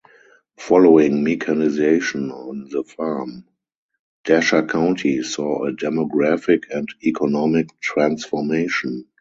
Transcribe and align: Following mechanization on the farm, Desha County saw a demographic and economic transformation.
Following 0.57 1.23
mechanization 1.23 2.31
on 2.31 2.69
the 2.71 2.83
farm, 2.83 3.45
Desha 4.25 4.63
County 4.65 5.21
saw 5.21 5.67
a 5.67 5.73
demographic 5.73 6.63
and 6.75 6.89
economic 7.03 7.67
transformation. 7.81 9.05